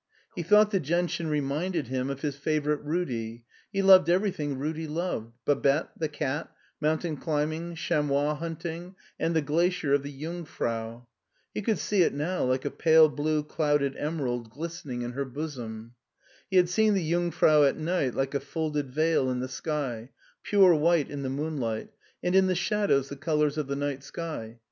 He 0.35 0.41
thought 0.41 0.71
the 0.71 0.79
gentian 0.79 1.27
reminded 1.27 1.89
him 1.89 2.09
of 2.09 2.21
his 2.21 2.35
favorite 2.35 2.81
Rudi: 2.83 3.45
he 3.71 3.83
loved 3.83 4.09
everything 4.09 4.57
Rudi 4.57 4.87
loved— 4.87 5.35
Babette, 5.45 5.91
the 5.95 6.07
cat, 6.09 6.49
mountain 6.79 7.17
climbing, 7.17 7.75
chamois 7.75 8.33
hunting, 8.33 8.95
and 9.19 9.35
the 9.35 9.43
glacier 9.43 9.93
of 9.93 10.01
the 10.01 10.11
Jungf 10.11 10.59
rau. 10.59 11.05
He 11.53 11.61
could 11.61 11.77
see 11.77 12.01
it 12.01 12.15
now 12.15 12.43
like 12.43 12.65
a 12.65 12.71
pale 12.71 13.09
blue 13.09 13.43
clouded 13.43 13.95
emerald 13.95 14.49
glistening 14.49 15.03
in 15.03 15.11
her 15.11 15.23
bosom. 15.23 15.93
He 16.49 16.57
had 16.57 16.67
seen 16.67 16.95
the 16.95 17.07
Jungfrau 17.07 17.61
at 17.65 17.77
night 17.77 18.15
like 18.15 18.33
a 18.33 18.39
folded 18.39 18.89
veil 18.89 19.29
in 19.29 19.39
the 19.39 19.47
sky, 19.47 20.09
pure 20.41 20.73
white 20.73 21.11
in 21.11 21.21
the 21.21 21.29
moonlight, 21.29 21.89
and 22.23 22.33
in 22.35 22.47
the 22.47 22.55
shadows 22.55 23.09
the 23.09 23.15
colors 23.15 23.55
of 23.55 23.67
the 23.67 23.75
night 23.75 24.03
sky. 24.03 24.57